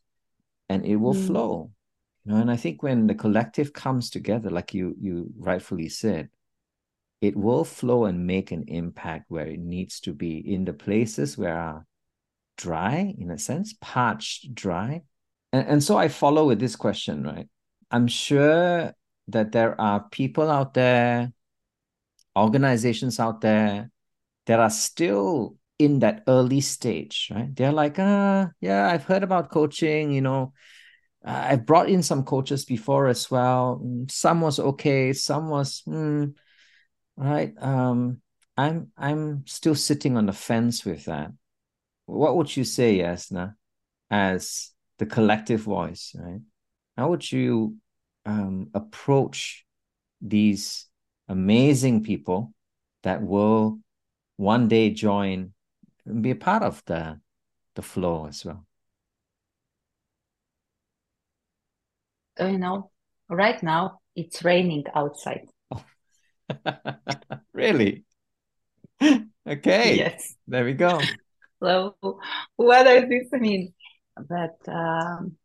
[0.70, 1.26] and it will mm.
[1.26, 1.70] flow
[2.26, 6.28] know and i think when the collective comes together like you you rightfully said
[7.20, 11.38] it will flow and make an impact where it needs to be in the places
[11.38, 11.86] where are
[12.56, 15.02] dry in a sense parched dry
[15.52, 17.48] and, and so i follow with this question right
[17.90, 18.92] i'm sure
[19.28, 21.32] that there are people out there,
[22.36, 23.90] organizations out there
[24.46, 27.54] that are still in that early stage, right?
[27.54, 30.52] They're like, ah, yeah, I've heard about coaching, you know.
[31.26, 33.80] I've brought in some coaches before as well.
[33.82, 36.34] Mm, some was okay, some was mm,
[37.16, 37.52] right.
[37.60, 38.20] Um,
[38.56, 41.32] I'm I'm still sitting on the fence with that.
[42.06, 43.54] What would you say, Jasna,
[44.08, 46.40] as the collective voice, right?
[46.96, 47.76] How would you
[48.24, 49.64] um, approach
[50.20, 50.86] these
[51.28, 52.52] amazing people
[53.02, 53.80] that will
[54.36, 55.52] one day join
[56.06, 57.20] and be a part of the
[57.74, 58.65] the flow as well
[62.40, 62.90] you know
[63.28, 65.48] right now it's raining outside.
[67.52, 68.04] Really?
[69.48, 69.96] Okay.
[69.96, 70.34] Yes.
[70.48, 71.00] There we go.
[71.62, 71.96] So
[72.56, 73.72] what does this mean?
[74.14, 75.36] But um,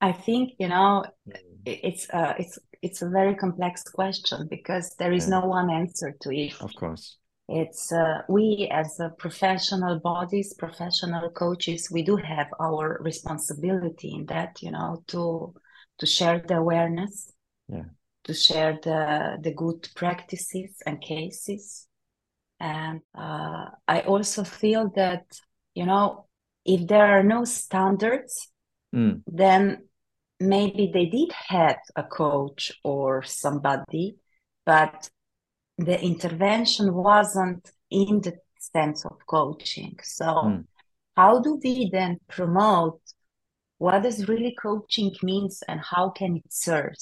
[0.00, 1.36] I think you know mm.
[1.66, 5.40] it's uh, it's it's a very complex question because there is yeah.
[5.40, 6.54] no one answer to it.
[6.62, 7.17] Of course,
[7.48, 14.62] it's uh, we as professional bodies, professional coaches, we do have our responsibility in that
[14.62, 15.54] you know to
[15.98, 17.32] to share the awareness,
[17.68, 17.84] yeah,
[18.24, 21.86] to share the the good practices and cases,
[22.60, 25.24] and uh, I also feel that
[25.74, 26.26] you know
[26.64, 28.48] if there are no standards.
[28.94, 29.22] Mm.
[29.26, 29.86] then
[30.40, 34.16] maybe they did have a coach or somebody,
[34.64, 35.10] but
[35.78, 39.96] the intervention wasn't in the sense of coaching.
[40.02, 40.64] So, mm.
[41.16, 43.00] how do we then promote
[43.78, 46.96] what does really coaching means and how can it serve?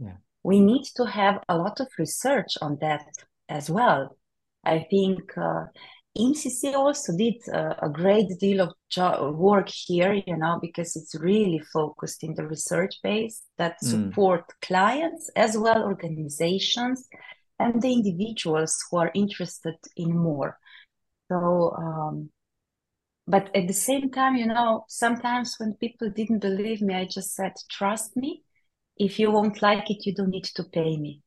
[0.00, 0.16] Yeah.
[0.42, 3.04] We need to have a lot of research on that
[3.48, 4.16] as well.
[4.64, 5.66] I think uh,
[6.18, 11.14] EMCC also did a, a great deal of jo- work here, you know, because it's
[11.14, 13.88] really focused in the research base that mm.
[13.88, 17.08] support clients as well organizations
[17.58, 20.58] and the individuals who are interested in more.
[21.28, 22.30] So um,
[23.28, 27.34] but at the same time, you know, sometimes when people didn't believe me, I just
[27.34, 28.42] said, trust me.
[28.96, 31.20] If you won't like it, you don't need to pay me.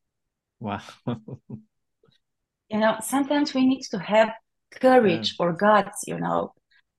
[0.60, 0.82] Wow.
[1.06, 1.20] you
[2.72, 4.32] know, sometimes we need to have
[4.72, 5.46] courage yeah.
[5.46, 6.54] or guts, you know,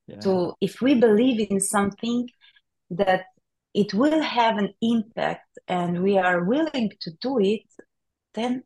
[0.07, 0.21] yeah.
[0.21, 2.29] to if we believe in something
[2.91, 3.25] that
[3.75, 7.63] it will have an impact and we are willing to do it,
[8.35, 8.63] then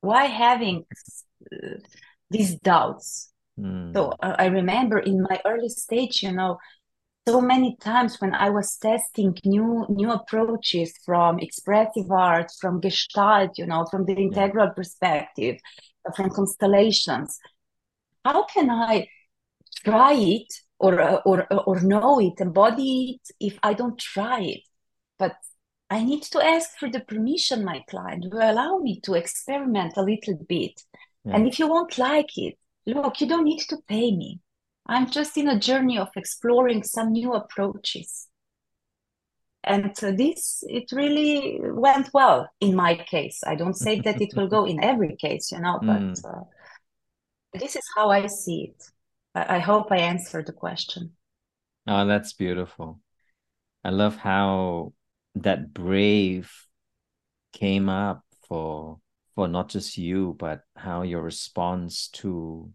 [0.00, 0.84] why having
[1.52, 1.78] uh,
[2.30, 3.32] these doubts?
[3.58, 3.94] Mm.
[3.94, 6.58] So uh, I remember in my early stage, you know,
[7.26, 13.58] so many times when I was testing new new approaches from expressive art, from Gestalt,
[13.58, 14.72] you know, from the integral yeah.
[14.72, 15.56] perspective,
[16.14, 17.38] from constellations.
[18.24, 19.08] How can I
[19.84, 24.60] try it or or or know it, embody it if I don't try it?
[25.18, 25.34] But
[25.88, 30.02] I need to ask for the permission, my client, to allow me to experiment a
[30.02, 30.82] little bit.
[31.24, 31.36] Yeah.
[31.36, 34.40] And if you won't like it, look, you don't need to pay me.
[34.86, 38.28] I'm just in a journey of exploring some new approaches.
[39.62, 43.40] And uh, this, it really went well in my case.
[43.44, 46.24] I don't say that it will go in every case, you know, but mm.
[46.24, 46.44] uh,
[47.52, 48.90] this is how I see it.
[49.34, 51.12] I, I hope I answered the question.
[51.88, 53.00] Oh, that's beautiful.
[53.84, 54.92] I love how
[55.36, 56.50] that brave
[57.52, 58.98] came up for
[59.34, 62.70] for not just you, but how your response to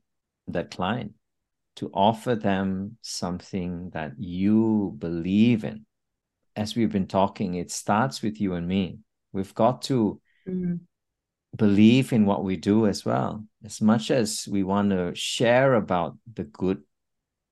[0.48, 1.14] that client
[1.78, 5.86] to offer them something that you believe in.
[6.56, 9.00] As we've been talking, it starts with you and me.
[9.32, 10.76] We've got to mm-hmm.
[11.56, 13.46] believe in what we do as well.
[13.66, 16.84] As much as we want to share about the good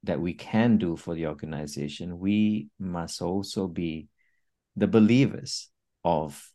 [0.04, 4.08] that we can do for the organization, we must also be
[4.76, 5.70] the believers
[6.04, 6.52] of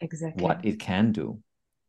[0.00, 0.42] exactly.
[0.42, 1.40] what it can do.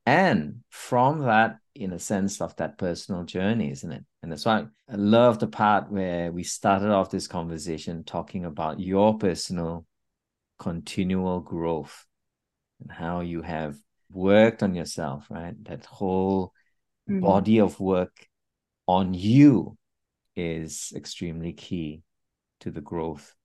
[0.05, 4.05] And from that in a sense of that personal journey isn't it?
[4.21, 8.79] And that's why i love the part where we started off this conversation talking about
[8.79, 9.85] your personal
[10.57, 12.05] continual growth
[12.81, 13.75] and how you have
[14.11, 15.55] worked on yourself right?
[15.65, 16.53] That whole
[17.09, 17.19] mm-hmm.
[17.19, 18.27] body of work
[18.87, 19.77] on you
[20.35, 22.03] is extremely key
[22.59, 23.35] to the growth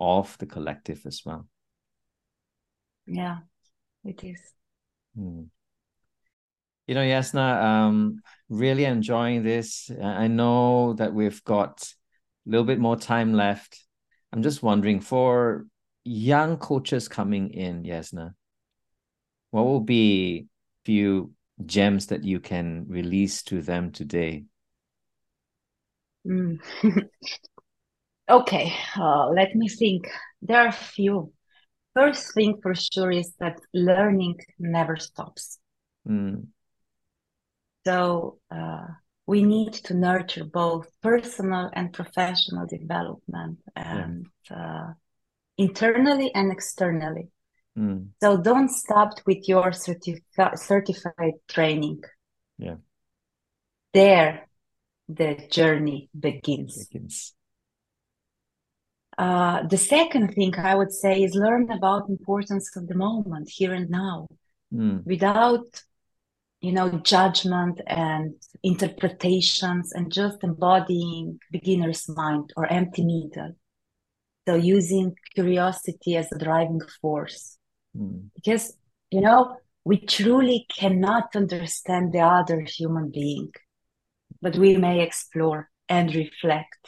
[0.00, 1.48] of the collective as well
[3.06, 3.38] yeah
[4.04, 4.40] it is
[5.16, 5.48] mm
[6.86, 9.90] you know, Jasna, um, really enjoying this.
[10.02, 11.82] I know that we've got
[12.46, 13.82] a little bit more time left.
[14.32, 15.66] I'm just wondering for
[16.04, 18.34] young coaches coming in, Jasna,
[19.50, 20.48] what will be
[20.84, 21.32] few
[21.64, 24.44] gems that you can release to them today?
[26.26, 26.58] Mm.
[28.28, 30.10] okay, uh, let me think.
[30.42, 31.32] There are a few.
[31.94, 35.58] First thing for sure is that learning never stops.
[36.08, 36.48] Mm.
[37.86, 38.86] So uh,
[39.26, 44.56] we need to nurture both personal and professional development and yeah.
[44.56, 44.92] uh,
[45.56, 47.28] internally and externally.
[47.78, 48.08] Mm.
[48.20, 50.22] So don't stop with your certif-
[50.56, 52.02] certified training.
[52.58, 52.76] Yeah.
[53.92, 54.48] There,
[55.08, 56.86] the journey begins.
[56.86, 57.34] begins.
[59.16, 63.72] Uh, the second thing I would say is learn about importance of the moment, here
[63.72, 64.28] and now,
[64.72, 65.04] mm.
[65.06, 65.66] without
[66.64, 73.52] you know judgment and interpretations and just embodying beginner's mind or empty middle
[74.48, 77.58] so using curiosity as a driving force
[77.94, 78.22] mm.
[78.34, 78.72] because
[79.10, 83.50] you know we truly cannot understand the other human being
[84.40, 86.82] but we may explore and reflect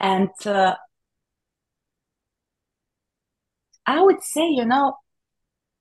[0.00, 0.74] and uh,
[3.86, 4.96] i would say you know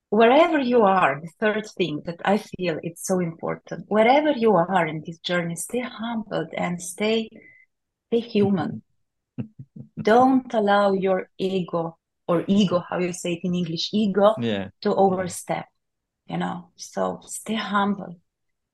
[0.10, 4.86] wherever you are the third thing that i feel it's so important wherever you are
[4.88, 7.30] in this journey stay humbled and stay
[8.08, 8.82] stay human
[10.02, 11.98] don't allow your ego
[12.28, 14.70] or ego how you say it in english ego yeah.
[14.82, 15.66] to overstep
[16.28, 18.20] you know so stay humble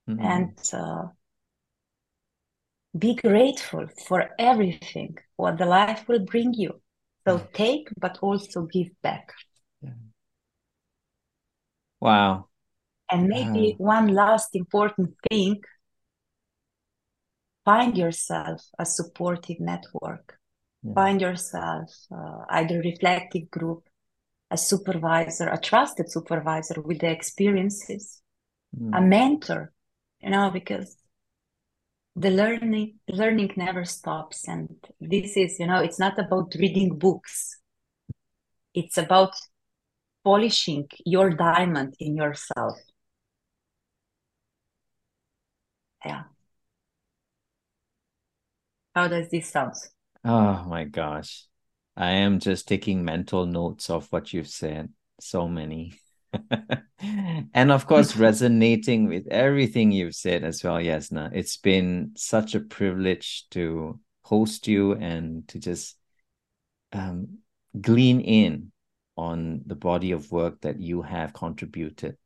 [0.10, 0.20] mm-hmm.
[0.20, 1.08] and uh,
[2.98, 6.82] be grateful for everything what the life will bring you
[7.28, 9.32] so take but also give back
[12.00, 12.48] Wow.
[13.12, 15.62] And maybe one last important thing
[17.66, 20.38] find yourself a supportive network.
[20.84, 20.94] Yeah.
[20.94, 23.84] Find yourself uh, either reflective group,
[24.50, 28.22] a supervisor, a trusted supervisor with the experiences,
[28.78, 28.98] mm.
[28.98, 29.74] a mentor,
[30.22, 30.96] you know, because
[32.20, 34.67] the learning learning never stops and
[34.99, 37.59] this is you know it's not about reading books
[38.74, 39.34] it's about
[40.24, 42.78] polishing your diamond in yourself.
[46.05, 46.24] Yeah.
[48.95, 49.74] How does this sound?
[50.24, 51.45] Oh my gosh.
[51.95, 54.93] I am just taking mental notes of what you've said.
[55.20, 55.93] So many.
[57.54, 61.32] and of course, resonating with everything you've said as well, Jasna.
[61.34, 65.98] It's been such a privilege to host you and to just
[66.94, 67.40] um,
[67.80, 68.72] glean in
[69.18, 72.18] on the body of work that you have contributed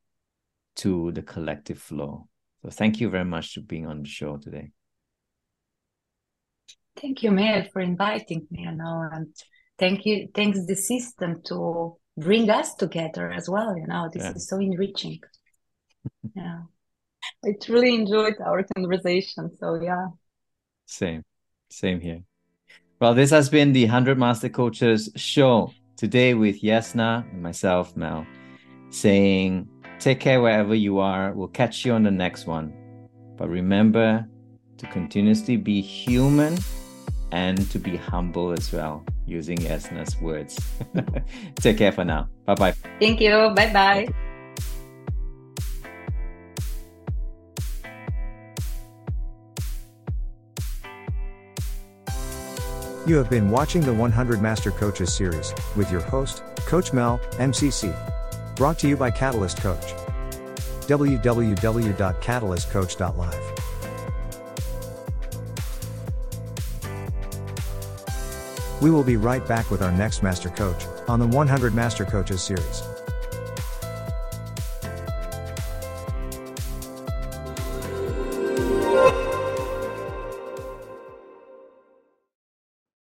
[0.76, 2.28] to the collective flow.
[2.64, 4.72] So thank you very much for being on the show today.
[6.96, 8.64] Thank you, Mel, for inviting me.
[8.64, 9.36] You know, and
[9.80, 13.78] thank you, thanks the system to bring us together as well.
[13.78, 14.34] You know, this yeah.
[14.34, 15.20] is so enriching.
[16.36, 16.62] yeah,
[17.46, 19.52] I truly enjoyed our conversation.
[19.60, 20.08] So yeah,
[20.86, 21.24] same,
[21.70, 22.24] same here.
[23.00, 28.26] Well, this has been the 100 Master Coaches show today with Jasna and myself, Mel,
[28.90, 29.68] saying,
[30.00, 31.34] take care wherever you are.
[31.34, 32.74] We'll catch you on the next one.
[33.36, 34.26] But remember
[34.78, 36.58] to continuously be human
[37.32, 40.60] and to be humble as well, using Jasna's words.
[41.56, 42.30] take care for now.
[42.46, 42.74] Bye bye.
[43.00, 43.52] Thank you.
[43.56, 44.08] Bye bye.
[53.06, 57.94] You have been watching the 100 Master Coaches series with your host, Coach Mel, MCC.
[58.56, 59.94] Brought to you by Catalyst Coach.
[60.88, 63.53] www.catalystcoach.live.
[68.84, 72.44] We will be right back with our next Master Coach on the 100 Master Coaches
[72.44, 72.93] series.